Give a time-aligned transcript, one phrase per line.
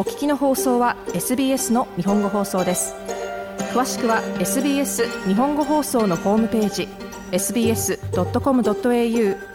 [0.00, 2.94] お聞きの放送は SBS の日本語放送です
[3.74, 6.88] 詳しくは SBS 日本語放送のホームページ
[7.32, 7.98] sbs.com.au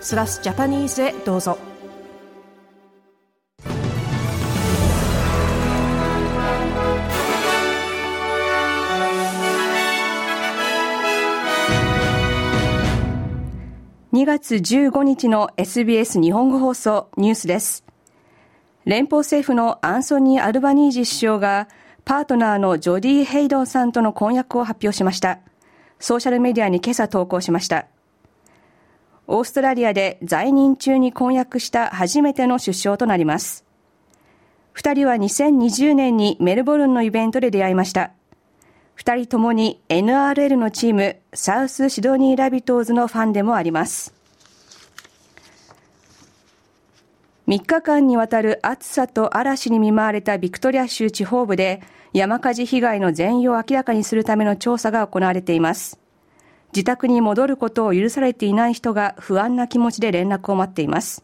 [0.02, 1.58] スラスジャパニーズへどうぞ
[14.14, 17.84] 2月15日の SBS 日本語放送ニュースです。
[18.86, 21.68] 連邦政府のアンソニー・アルバニージ首相が
[22.06, 25.40] パートナーのジョディ・ヘイドンさんとの婚約を発表しました。
[26.00, 27.88] ソーシャルメディアに今朝投稿しました。
[29.26, 33.66] オーストラリアで在任中に婚約した初めての首相となります。
[34.72, 38.12] 二人は2020年にメルボルンのイベントで出会いました。
[38.94, 44.14] 二人ともに NRL のチームサウスシドニーラビトーズのファンでもあります。
[47.48, 56.00] 3日間にわたる暑さと嵐に見舞われたビクトリア州地方部で山火事被害の全容を明らかにするための調査が行われています。
[56.74, 61.24] 自宅に戻ることを許されていない人が不安な気持ちで連絡を待っています。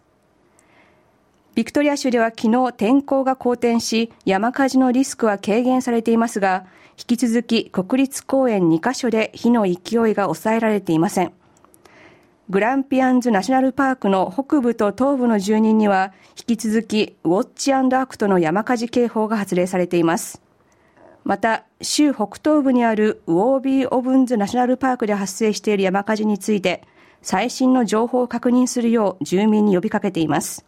[1.56, 6.66] ビクトリア州では昨日天候が好転し山火事のリスクは軽減されていますが
[6.98, 9.72] 引き続き国立公園2カ所で火の勢
[10.12, 11.34] いが抑えられていません。
[12.52, 20.42] グランピアンズナショナルパークの北部と東部の住人には引き続きウォッチアクトの山火事警報が発令されています。
[21.24, 26.84] また、州北東部にあるウォービー・オブンズ・ナショナルパークで発生している山火事について
[27.22, 30.66] 最新の情報を確認するよう住民に呼びかけています。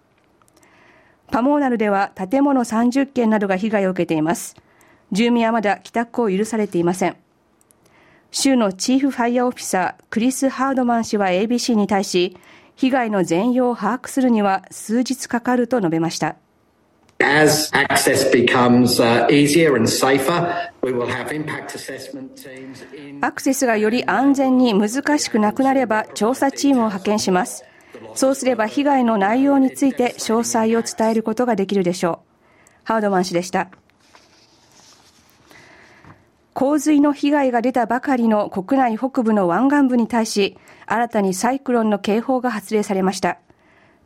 [1.31, 4.55] パモーナルでは建物30軒などが被害を受けています。
[5.11, 7.17] 住民はまだ帰宅を許されていません。
[8.33, 12.35] 州のチーフファイヤーオフィサー、クリス・ハードマン氏は ABC に対し、
[12.75, 16.35] 被害の全容を把握するには数日かかると述べました。
[17.19, 27.63] As access becomes easier and safer, we will have impact assessment teams in アクセスがより安全に難しくなくなれば調査チームを派遣します。
[28.15, 32.83] そうすれば被害の内容について詳細を伝えることができるでしょう。
[32.83, 33.69] ハードマン氏でした。
[36.53, 43.39] 洪水の被害が出たばかりの国内北部の湾岸部に対し、新たにサイクロンの警報が発令されました。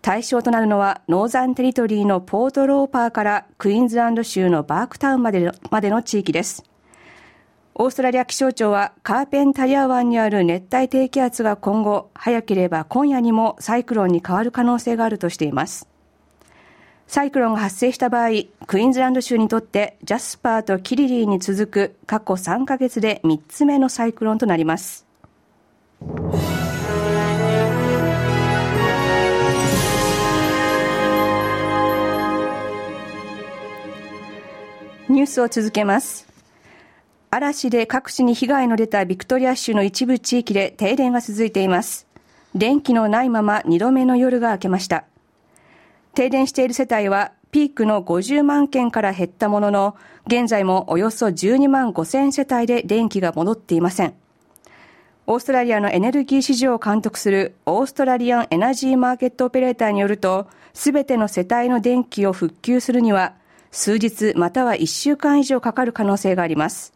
[0.02, 6.63] 対象となるのは、ノーザンテリトリーのポートローパーからクイーンズランド州のバークタウンまでのまでの地域です。
[7.75, 15.90] オーストラリア気象庁はカーペンタリア湾にある熱帯低気圧が今後、早ければ今夜にもサイクロンに変わる可能性があるとしています。
[17.07, 18.29] サイクロンが発生した場合、
[18.68, 25.06] クイーンズランド州にとってジャスパーとキリリーに続く過去3ヶ月で3つ目のサイクロンとなります。
[35.07, 36.28] ニュースを続けます。
[37.31, 42.06] 嵐で各地に被害の出たビクトリア州の一部地域で停電が続いています。
[42.53, 45.06] 電気のないまま2度目の夜が明けました。
[46.16, 49.95] 停電している世帯はピークの50万件から減ったものの、
[50.28, 54.13] 現在もおよそ12万5000世帯で電気が戻っていません。
[55.25, 63.34] オーストラリアのエネルギー市場を監督するオーストラリアンエナジーマーケットオペレーターによると、すべての世帯の電気を復旧するには、
[63.72, 66.94] 数日または1週間以上かかる可能性があります。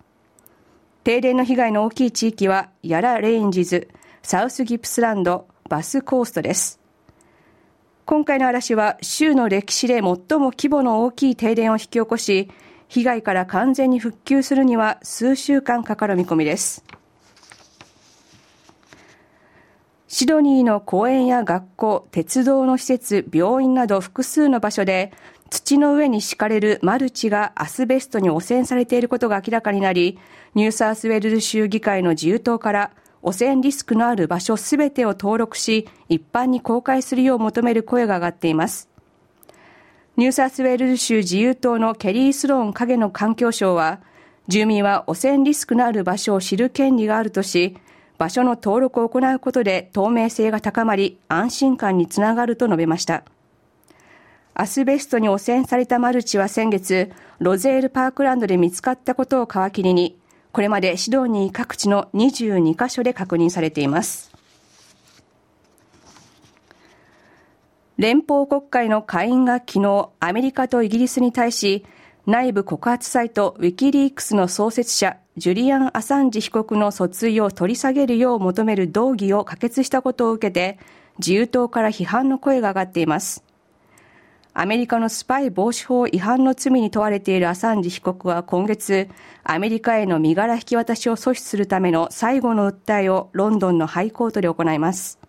[1.03, 3.89] 停電の被害の大きい地域は、ヤラレインジズ、
[4.22, 6.81] サウスギプスランド、バスコーストです。
[8.06, 10.17] 今回の嵐は州の歴史で最も
[10.51, 12.50] 規模の大きい停電を引き起こし、
[12.88, 16.84] 被害から完全に復旧するには数週間かかる見込みです。
[20.07, 25.13] シドニーの公園や学校、鉄道の施設、病院など複数の場所で
[25.50, 30.19] 土の上に敷かれるマルチがアスベストに汚染されていることが明らかになり、
[30.53, 32.91] ニューサウスウェールズ州議会の自由党から
[33.24, 38.90] 汚染リスクのある場所すべてを登録し、一般に公開するよう求める声が上がっています。
[40.18, 44.00] ニューサウスウェールズ州自由党のケリー・スローン影の環境相は、
[44.47, 47.78] 住民は汚染リスクのある場所を知る権利があるとし、
[48.18, 53.24] 場所の登録を行うことで透明性が高まり、安心感につながると述べました。
[54.53, 60.20] アスベストに汚染されたマルチは先月、ロゼールパークランドで見つかったことを皮切りに、
[60.52, 64.32] これまでシドニー各地の22カ所で確認されています。
[67.98, 71.86] 連邦国会の下院が昨日、アメリカとイギリスに対し、
[72.26, 80.80] 内部告発サイトウィキリークスの創設者、ジュリアン・アサンジ被告の訴追を取り下げるよう求める動議を可決したことを受けて、
[81.20, 83.44] 自由党から批判の声が上がっています。
[84.53, 89.08] アメリカのスパイ防止法違反の罪に問われているアサンジ被告は今月、
[89.46, 95.20] アメリカへの身柄引き渡しを阻止するための最後の訴えをロンドンのハイコートで行います。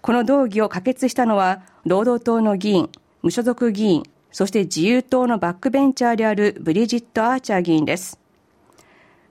[0.00, 2.88] この動議を可決したのは、労働党の議員、
[3.22, 8.20] 無所属議員、そして自由党のバックベンチャーであるブリジット・アーチャー議員です。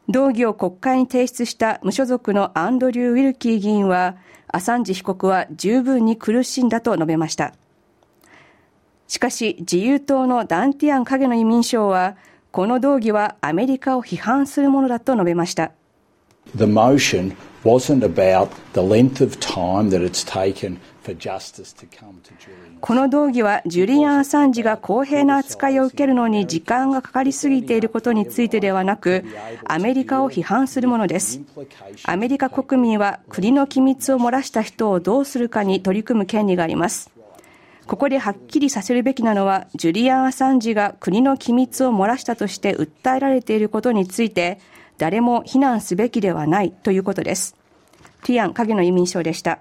[0.10, 4.18] 動議を国会に提出した無所属のアンドリュー・ウィルキー議員は、
[4.50, 7.54] アサンジ被告は十分に苦しんだと述べました。
[9.14, 12.18] しかし自由党のダンティアン影の移民省は
[12.52, 15.72] この動議はアメリカを批判するものだと述べました。
[16.56, 20.80] The motion wasn't about the length of time that it's taken.
[22.80, 29.26] この動議はジュリアン・アサンジが公平な扱いを受けるのに時間がかかりすぎていることについてではなく、
[29.66, 31.42] アメリカを批判するものです。
[32.06, 37.13] アメリカ国民は国の機密を漏らした人をどうするかに取り組む権利があります。
[37.88, 44.60] ここではっきりさせるべきなのは、ジュリアン・アサンジが国の機密を漏らしたとして訴えられていることについて、
[44.98, 47.56] 誰も非難すべきではないということです。
[48.24, 49.60] ティアン影の移民省でした。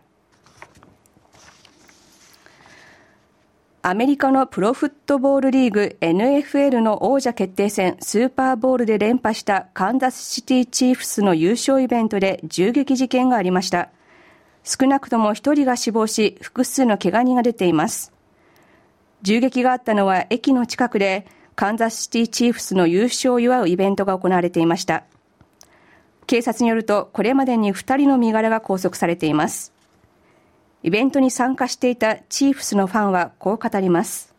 [3.84, 13.88] アメリカのプロフットボールリーグ NFL の王者決定戦スーパーボールで連覇したカンザスシティチーフスの優勝イベントで銃撃事件がありました。
[14.64, 18.12] 少なくとも1人が死亡し、複数の怪我人が出ています。
[19.22, 25.04] 銃撃があったのは駅の近くで、カンザスシティチーフスの優勝を祝うイベントが行われていました。
[26.26, 29.72] 警察によると、これまでに2人の身柄が拘束されています。
[30.82, 34.34] イベントに参加していたチーフスのファンはこう語ります。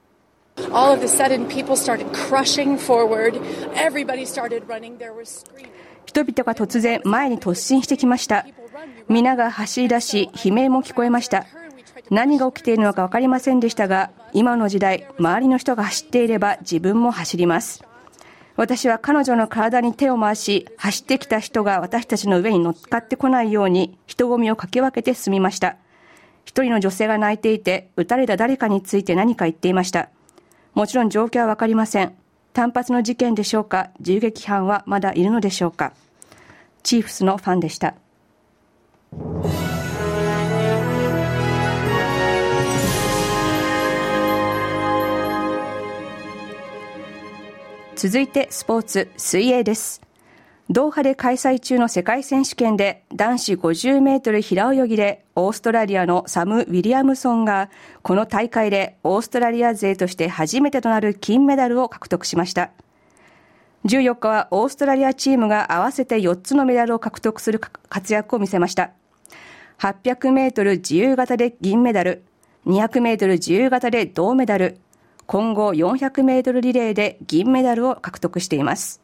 [6.05, 8.45] 人々が突然前に突進してきました。
[9.09, 11.45] 皆が走り出し、悲鳴も聞こえました。
[12.09, 17.83] 何が起きているのか分かりませんでしたが、今の時代、周りの人が走っていれば自分も走ります。
[18.55, 25.75] 私は彼女の体に手を回し、走ってきた人が私たちの上に乗っかってこないように、人混みをかき分けて進みました。
[26.45, 30.09] 一人の女性が泣いていて、撃たれた誰かについて何か言っていました。
[30.73, 32.13] もちろん状況はわかりません。
[32.51, 33.89] 単発の事件でしょうか？
[34.01, 35.93] 銃撃犯はまだいるのでしょうか？
[36.83, 37.95] チーフスのファンでした。
[47.95, 50.01] 続いてスポーツ水泳です。
[50.69, 57.69] ドーハで開催中の世界選手権で男子50メートル平泳ぎでオーストラリアのサム・ウィリアムソンが
[58.01, 62.71] この大会でオーストラリア勢として初めてとなる金メダルを獲得しました。
[63.85, 68.91] 14日はオーストラリアチームが合わせて4つのメダルを獲得する活躍を見せました。
[69.79, 72.23] 800メートル自由形で銀メダル、
[72.65, 74.77] 200メートル自由形で銅メダル、
[75.25, 79.01] 今後400メートルリレーで銀メダルを獲得しています。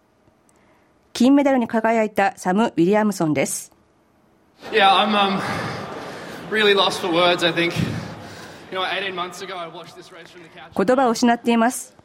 [1.14, 3.72] 金メダルに輝いたサム・ウィリアムソンです。
[4.72, 5.40] Yeah, I'm, um,
[6.50, 7.74] really lost for words, I think.
[8.72, 10.86] You know, 18 months ago, I watched this race from the couch.
[10.86, 11.96] 言葉を失っています。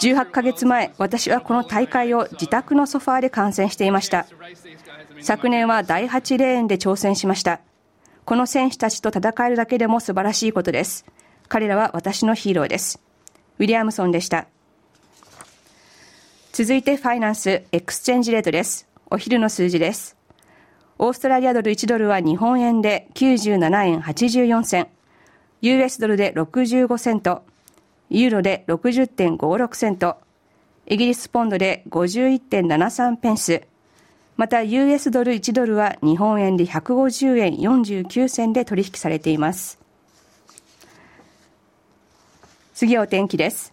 [0.00, 4.26] 18ヶ月前、私はこの大会を自宅のソファーで観戦していました。
[5.20, 7.60] 昨年は第8レーンで挑戦しました。
[8.28, 11.06] この選手たちと戦えるだけでも素晴らしいことです。
[11.48, 13.00] 彼らは私のヒーローです。
[13.58, 14.48] ウィリアムソンでした。
[16.52, 18.86] 続いてファイナンス、 exchange rate です。
[19.10, 20.14] お昼の数字です。
[20.98, 24.88] オーストラリアドル1ドルは日本円で97円84銭、
[25.62, 27.44] US ドルで65セント、
[28.10, 30.18] ユーロで60.56セント、
[30.86, 33.62] イギリスポンドで51.73ペンス、
[34.38, 39.80] また US ドル1ドルは日本円で150円49銭で取引されています。
[42.72, 43.72] 次はお天気です。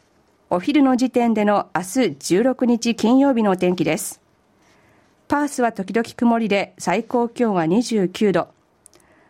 [0.50, 1.88] お昼の時点での明日
[2.44, 4.20] 16日金曜日のお天気です。
[5.28, 8.48] パースは時々曇りで最高気温は29度。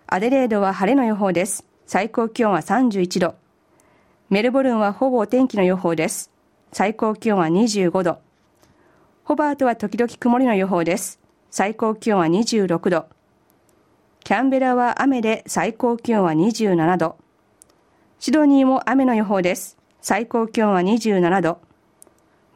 [0.08, 1.66] アデレードは晴れの予報です。
[1.86, 3.36] 最高気温は31度。
[4.30, 6.32] メルボルンはほぼお天気の予報です。
[6.72, 8.20] 最高気温は25度。
[9.26, 11.25] ホバートは時々曇りの予報です。
[11.58, 13.06] 最高気温は26度。
[14.26, 17.16] キャンベラは雨で最高気温は27度。
[18.20, 19.78] シドニーも雨の予報です。
[20.02, 21.60] 最高気温は27度。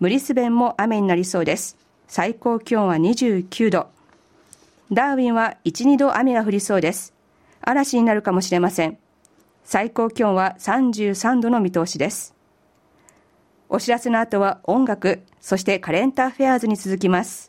[0.01, 1.77] ブリスベンも雨になりそうです。
[2.09, 3.87] 最高気温は29度。
[4.91, 7.13] ダーウィンは1、2度雨が降りそうです。
[7.61, 8.97] 嵐になるかもしれません。
[9.63, 12.35] 最高気温は33度の見通しです。
[13.69, 17.48] お知らせの後は音楽、そしてカレンターフェアーズに続きます。